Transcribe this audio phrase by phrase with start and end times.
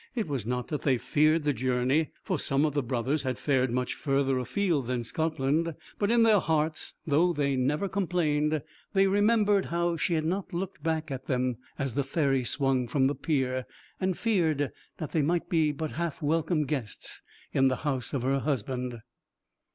[0.15, 3.69] It was not that they feared the journey, for some of the brothers had fared
[3.69, 9.65] much further afield than Scotland; but in their hearts, though they never complained, they remembered
[9.65, 13.67] how she had not looked back on them as the ferry swung from the pier,
[13.99, 17.21] and feared that they might be but half welcome guests
[17.53, 19.01] in the house of her husband.